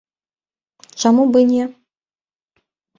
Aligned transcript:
Чаму 1.05 1.23
б 1.37 1.43
і 1.47 1.49
не! 1.53 1.63